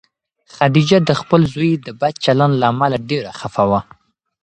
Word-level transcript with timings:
خدیجه 0.55 0.97
د 1.03 1.11
خپل 1.21 1.41
زوی 1.53 1.71
د 1.85 1.87
بد 2.01 2.13
چلند 2.25 2.53
له 2.61 2.65
امله 2.73 2.97
ډېره 3.09 3.31
خفه 3.39 3.63
وه. 3.69 3.81